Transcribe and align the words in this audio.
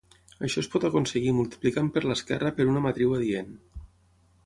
Això 0.45 0.61
es 0.63 0.69
pot 0.75 0.87
aconseguir 0.89 1.35
multiplicant 1.41 1.93
per 1.99 2.05
l'esquerra 2.07 2.53
per 2.59 2.69
una 2.73 2.85
matriu 2.89 3.19
adient. 3.19 3.57